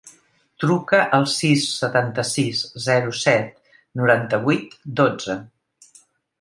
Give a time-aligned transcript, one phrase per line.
[0.61, 3.71] Truca al sis, setanta-sis, zero, set,
[4.03, 5.41] noranta-vuit, dotze.